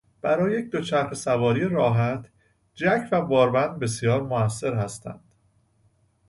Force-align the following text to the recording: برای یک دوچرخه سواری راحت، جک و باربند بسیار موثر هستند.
برای 0.21 0.59
یک 0.59 0.69
دوچرخه 0.69 1.15
سواری 1.15 1.65
راحت، 1.69 2.25
جک 2.75 3.07
و 3.11 3.21
باربند 3.21 3.79
بسیار 3.79 4.23
موثر 4.23 4.73
هستند. 4.73 5.19